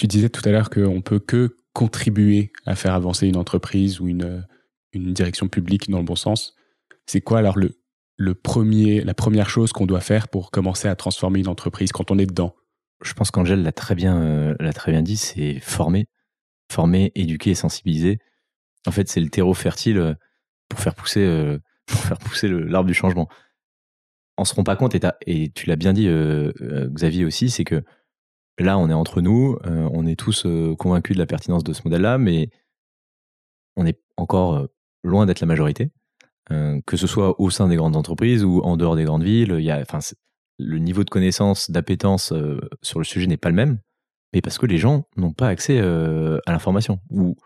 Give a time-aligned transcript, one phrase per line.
[0.00, 4.08] Tu disais tout à l'heure qu'on peut que contribuer à faire avancer une entreprise ou
[4.08, 4.46] une,
[4.94, 6.54] une direction publique dans le bon sens.
[7.04, 7.78] C'est quoi alors le,
[8.16, 12.10] le premier, la première chose qu'on doit faire pour commencer à transformer une entreprise quand
[12.10, 12.56] on est dedans?
[13.02, 16.06] Je pense qu'Angèle l'a très bien, euh, très bien dit, c'est former,
[16.72, 18.20] former, éduquer sensibiliser.
[18.86, 20.14] En fait, c'est le terreau fertile euh,
[20.70, 21.58] pour faire pousser, euh,
[22.20, 23.28] pousser l'arbre du changement.
[24.38, 24.96] On se rend pas compte,
[25.26, 26.08] et tu l'as bien dit,
[26.94, 27.84] Xavier aussi, c'est que
[28.62, 30.46] là, on est entre nous, on est tous
[30.78, 32.50] convaincus de la pertinence de ce modèle-là, mais
[33.76, 34.66] on est encore
[35.02, 35.90] loin d'être la majorité.
[36.52, 39.54] Euh, que ce soit au sein des grandes entreprises ou en dehors des grandes villes.
[39.58, 40.00] Il y a, enfin,
[40.58, 43.78] le niveau de connaissance, d'appétence euh, sur le sujet n'est pas le même,
[44.32, 47.36] mais parce que les gens n'ont pas accès euh, à l'information ou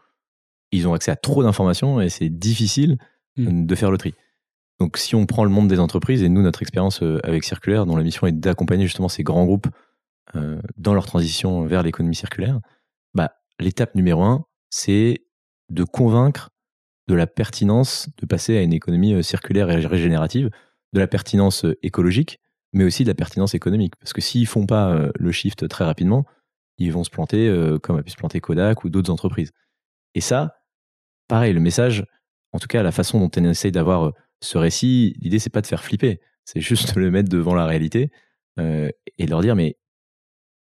[0.73, 2.97] ils ont accès à trop d'informations et c'est difficile
[3.37, 3.67] hmm.
[3.67, 4.15] de faire le tri.
[4.81, 7.97] Donc, si on prend le monde des entreprises et nous, notre expérience avec Circulaire, dont
[7.97, 9.69] la mission est d'accompagner justement ces grands groupes
[10.77, 12.61] dans leur transition vers l'économie circulaire,
[13.15, 15.25] bah, l'étape numéro un, c'est
[15.71, 16.51] de convaincre
[17.09, 20.51] de la pertinence de passer à une économie euh, circulaire et régénérative,
[20.93, 22.41] de la pertinence euh, écologique,
[22.73, 23.95] mais aussi de la pertinence économique.
[24.01, 26.25] Parce que s'ils font pas euh, le shift très rapidement,
[26.79, 27.49] ils vont se planter
[27.85, 29.53] comme a pu se planter Kodak ou d'autres entreprises.
[30.17, 30.57] Et ça,
[31.29, 32.05] pareil, le message,
[32.51, 35.69] en tout cas la façon dont on essaye d'avoir ce récit, l'idée c'est pas de
[35.69, 38.11] faire flipper, c'est juste de le mettre devant la réalité
[38.59, 39.77] et de leur dire mais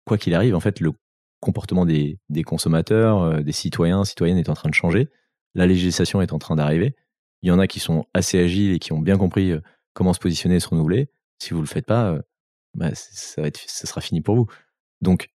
[0.06, 0.92] quoi qu'il arrive, en fait, le
[1.40, 5.10] comportement des, consommateurs, des citoyens, citoyennes est en train de changer
[5.56, 6.94] la législation est en train d'arriver.
[7.42, 9.60] Il y en a qui sont assez agiles et qui ont bien compris euh,
[9.94, 11.08] comment se positionner et se renouveler.
[11.38, 12.22] Si vous ne le faites pas, euh,
[12.74, 13.50] bah, ça
[13.86, 14.46] sera fini pour vous.
[15.00, 15.30] Donc,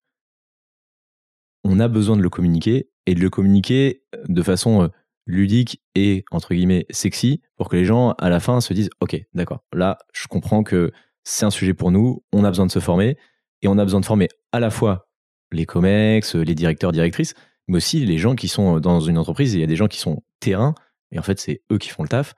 [1.64, 4.90] on a besoin de le communiquer et de le communiquer euh, de façon
[5.26, 9.22] ludique et entre guillemets sexy pour que les gens à la fin se disent ok
[9.34, 10.90] d'accord là je comprends que
[11.22, 13.16] c'est un sujet pour nous on a besoin de se former
[13.62, 15.08] et on a besoin de former à la fois
[15.52, 17.34] les comex les directeurs directrices
[17.70, 19.54] mais aussi les gens qui sont euh, dans une entreprise.
[19.54, 20.74] Il y a des gens qui sont terrain,
[21.12, 22.34] et en fait, c'est eux qui font le taf.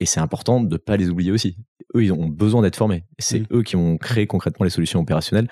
[0.00, 1.58] Et c'est important de ne pas les oublier aussi.
[1.94, 3.04] Eux, ils ont besoin d'être formés.
[3.18, 3.46] C'est mmh.
[3.52, 5.48] eux qui vont créer concrètement les solutions opérationnelles.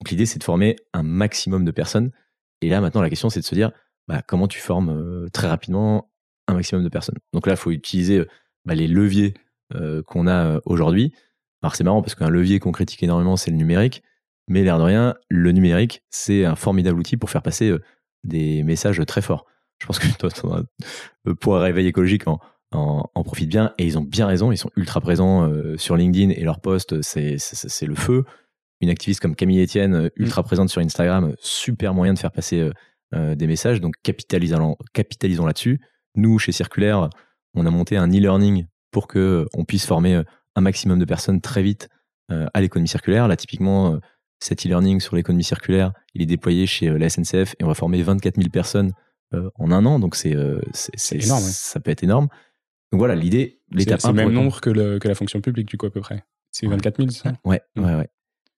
[0.00, 2.10] Donc l'idée, c'est de former un maximum de personnes.
[2.60, 3.72] Et là, maintenant, la question, c'est de se dire,
[4.06, 6.10] bah, comment tu formes euh, très rapidement
[6.46, 7.16] un maximum de personnes?
[7.32, 8.28] Donc là, il faut utiliser euh,
[8.64, 9.34] bah, les leviers
[10.06, 11.12] qu'on a aujourd'hui.
[11.60, 14.04] Alors c'est marrant parce qu'un levier qu'on critique énormément, c'est le numérique.
[14.48, 17.74] Mais l'air de rien, le numérique, c'est un formidable outil pour faire passer
[18.24, 19.46] des messages très forts.
[19.78, 20.06] Je pense que
[21.26, 22.40] euh, pour réveil écologique en,
[22.72, 24.52] en, profite bien et ils ont bien raison.
[24.52, 27.36] Ils sont ultra présents euh, sur LinkedIn et leurs posts, c'est
[27.82, 28.24] le feu.
[28.80, 30.44] Une activiste comme Camille Etienne, euh, ultra mm.
[30.44, 32.70] présente sur Instagram, super moyen de faire passer
[33.12, 33.80] des messages.
[33.80, 35.80] Donc capitalisons, capitalisons là-dessus.
[36.16, 37.08] Nous, chez Circulaire,
[37.54, 40.22] on a monté un e-learning pour que on puisse former
[40.56, 41.88] un maximum de personnes très vite
[42.28, 43.28] à l'économie circulaire.
[43.28, 44.00] Là, typiquement,
[44.38, 47.74] cet e-learning sur l'économie circulaire, il est déployé chez euh, la SNCF et on va
[47.74, 48.92] former 24 000 personnes
[49.34, 49.98] euh, en un an.
[49.98, 50.60] Donc c'est euh,
[51.12, 51.42] énorme.
[51.42, 52.28] Ça peut être énorme.
[52.92, 55.90] Donc voilà, l'idée, l'étape C'est le même nombre que, la fonction publique, du coup, à
[55.90, 56.24] peu près.
[56.52, 57.32] C'est 24 000, ça?
[57.44, 58.08] Ouais, ouais, ouais.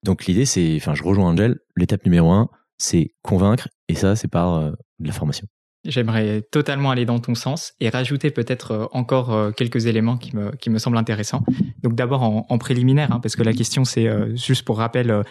[0.03, 4.29] Donc l'idée, c'est, enfin, je rejoins Angel, l'étape numéro un, c'est convaincre, et ça, c'est
[4.29, 5.47] par de la formation.
[5.83, 10.69] J'aimerais totalement aller dans ton sens et rajouter peut-être encore quelques éléments qui me, qui
[10.69, 11.43] me semblent intéressants.
[11.83, 14.07] Donc d'abord en, préliminaire, hein, parce que la question c'est
[14.37, 15.23] juste pour rappel,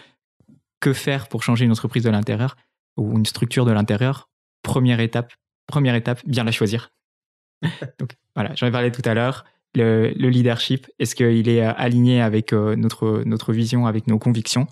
[0.79, 2.55] que faire pour changer une entreprise de l'intérieur
[2.97, 4.29] ou une structure de l'intérieur?
[4.63, 5.33] Première étape,
[5.67, 6.91] première étape, bien la choisir.
[7.99, 9.45] Donc voilà, j'en ai parlé tout à l'heure.
[9.75, 14.67] Le, leadership, est-ce qu'il est euh, aligné avec euh, notre, notre vision, avec nos convictions?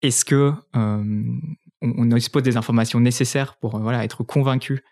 [0.00, 1.24] Est-ce que euh,
[1.82, 4.82] on, dispose des informations nécessaires pour voilà, être convaincu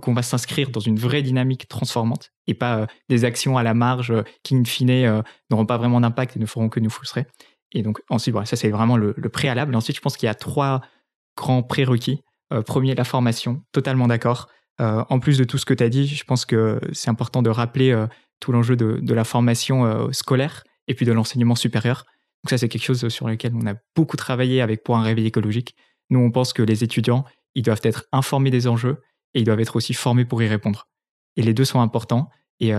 [0.00, 4.14] qu'on va s'inscrire dans une vraie dynamique transformante et pas des actions à la marge
[4.42, 7.26] qui, in fine, n'auront pas vraiment d'impact et ne feront que nous frustrer?
[7.74, 9.74] Et donc ensuite, ça c'est vraiment le, préalable.
[9.74, 10.80] Ensuite, je pense qu'il y a trois
[11.36, 12.22] grands prérequis.
[12.52, 14.48] Euh, premier, la formation, totalement d'accord.
[14.80, 17.42] Euh, en plus de tout ce que tu as dit, je pense que c'est important
[17.42, 18.06] de rappeler euh,
[18.40, 22.04] tout l'enjeu de, la formation scolaire et puis de l'enseignement supérieur.
[22.42, 25.26] Donc ça, c'est quelque chose sur lequel on a beaucoup travaillé avec pour un réveil
[25.26, 25.74] écologique.
[26.10, 27.24] Nous, on pense que les étudiants,
[27.54, 29.00] ils doivent être informés des enjeux
[29.32, 30.88] et ils doivent être aussi formés pour y répondre.
[31.36, 32.28] Et les deux sont importants.
[32.60, 32.72] Et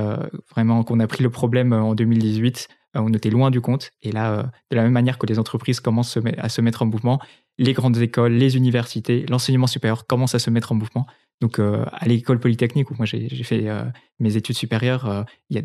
[0.51, 3.91] vraiment, qu'on a pris le problème en 2018, euh, on était loin du compte.
[4.01, 6.85] Et là, euh, de la même manière que les entreprises commencent à se mettre en
[6.85, 7.19] mouvement,
[7.57, 11.05] les grandes écoles, les universités, l'enseignement supérieur commencent à se mettre en mouvement.
[11.41, 13.67] Donc, euh, à l'école polytechnique, où moi j'ai fait
[14.19, 15.63] mes études supérieures, il y a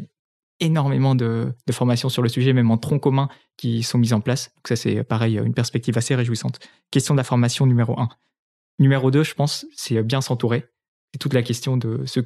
[0.60, 4.52] énormément de, formations sur le sujet, même en tronc commun, qui sont mises en place.
[4.56, 6.58] Donc, ça, c'est pareil, une perspective assez réjouissante.
[6.90, 8.08] Question de la formation numéro un.
[8.78, 10.66] Numéro deux, je pense, c'est bien s'entourer.
[11.12, 12.20] C'est toute la question de se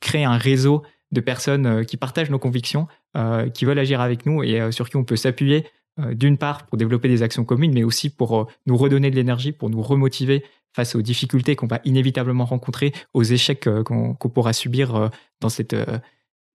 [0.00, 2.86] créer un réseau de personnes qui partagent nos convictions,
[3.16, 5.66] euh, qui veulent agir avec nous et euh, sur qui on peut s'appuyer
[5.98, 9.50] euh, d'une part pour développer des actions communes, mais aussi pour nous redonner de l'énergie,
[9.50, 15.10] pour nous remotiver face aux difficultés qu'on va inévitablement rencontrer, aux échecs qu'on pourra subir
[15.40, 15.74] dans cette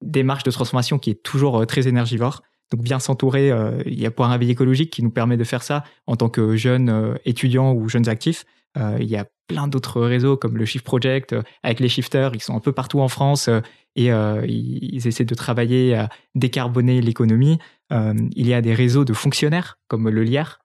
[0.02, 2.42] démarche de transformation qui est toujours très énergivore.
[2.72, 3.51] Donc bien s'entourer,
[3.86, 6.56] il y a un réveil écologique qui nous permet de faire ça en tant que
[6.56, 8.46] jeunes étudiants ou jeunes actifs.
[8.78, 12.56] il y a plein d'autres réseaux comme le Shift Project, avec les shifters, ils sont
[12.56, 13.50] un peu partout en France
[13.95, 17.59] et ils, essaient de travailler à décarboner l'économie.
[17.92, 20.59] il y a des réseaux de fonctionnaires comme le LIER,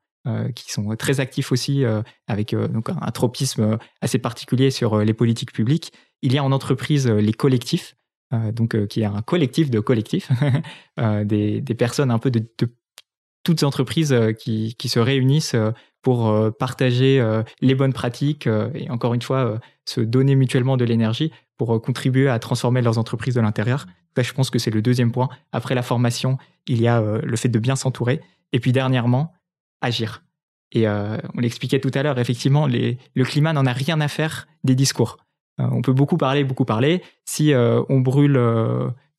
[0.55, 1.85] qui sont très actifs aussi
[2.27, 5.93] avec donc un tropisme assez particulier sur les politiques publiques.
[6.23, 7.97] Il y a en entreprise les collectifs,
[8.53, 10.31] donc qui est un collectif de collectifs,
[11.25, 12.45] des, personnes un peu de,
[13.43, 15.57] toutes entreprises qui, qui, se réunissent
[16.03, 17.23] pour partager
[17.61, 22.39] les bonnes pratiques et encore une fois se donner mutuellement de l'énergie pour contribuer à
[22.39, 23.87] transformer leurs entreprises de l'intérieur.
[24.17, 25.29] je pense que c'est le deuxième point.
[25.53, 28.21] Après la formation, il y a le fait de bien s'entourer
[28.53, 29.33] et puis dernièrement,
[29.81, 30.23] agir.
[30.73, 34.75] Et on l'expliquait tout à l'heure, effectivement, le climat n'en a rien à faire des
[34.75, 35.19] discours.
[35.59, 37.03] on peut beaucoup parler, beaucoup parler.
[37.27, 38.39] Si on brûle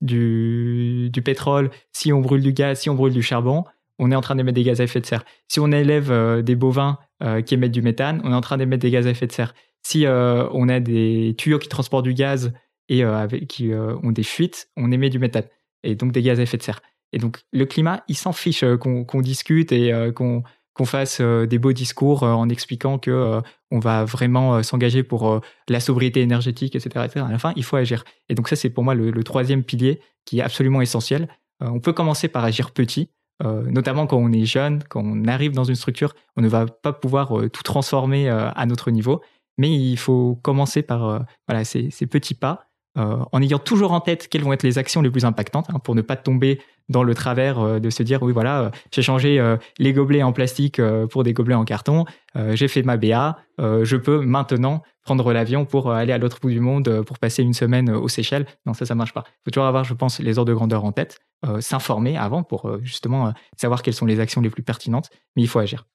[0.01, 3.65] du, pétrole, si on brûle du gaz, si on brûle du charbon,
[4.01, 5.24] on est en train d'émettre des gaz à effet de serre.
[5.48, 8.57] Si on élève euh, des bovins euh, qui émettent du méthane, on est en train
[8.57, 9.53] d'émettre des gaz à effet de serre.
[9.83, 12.51] Si euh, on a des tuyaux qui transportent du gaz
[12.89, 13.06] et
[13.48, 15.45] qui ont des fuites, on émet du méthane
[15.83, 16.81] et donc des gaz à effet de serre.
[17.13, 20.44] Et donc le climat, il s'en fiche qu'on discute et qu'on
[20.83, 25.39] fasse des beaux discours en expliquant que on va vraiment s'engager pour
[25.69, 28.03] la sobriété énergétique, etc., etc., À la fin, il faut agir.
[28.27, 31.30] Et donc ça, c'est pour moi le, troisième pilier qui est absolument essentiel.
[31.62, 33.09] on peut commencer par agir petit.
[33.43, 36.65] Euh, notamment quand on est jeune, quand on arrive dans une structure, on ne va
[36.65, 39.21] pas pouvoir euh, tout transformer euh, à notre niveau,
[39.57, 44.43] mais il faut commencer par voilà, ces, petits pas, en ayant toujours en tête quelles
[44.43, 46.59] vont être les actions les plus impactantes, hein, pour ne pas tomber
[46.89, 49.41] dans le travers de se dire, oui, voilà, j'ai changé
[49.79, 52.03] les gobelets en plastique pour des gobelets en carton,
[52.35, 56.59] j'ai fait ma BA, je peux maintenant prendre l'avion pour aller à l'autre bout du
[56.59, 58.45] monde pour passer une semaine aux Seychelles.
[58.65, 59.23] Non, ça, ça marche pas.
[59.25, 61.19] Il faut toujours avoir, je pense, les ordres de grandeur en tête.
[61.43, 65.09] Euh, s'informer avant pour euh, justement euh, savoir quelles sont les actions les plus pertinentes,
[65.35, 65.88] mais il faut agir.